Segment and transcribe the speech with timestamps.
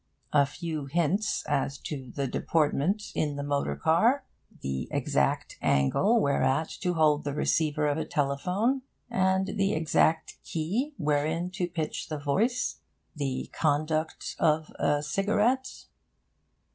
[0.33, 4.25] A few hints as to Deportment in the Motor Car;
[4.61, 10.95] the exact Angle whereat to hold the Receiver of a Telephone, and the exact Key
[10.97, 12.77] wherein to pitch the Voice;
[13.15, 15.85] the Conduct of a Cigarette...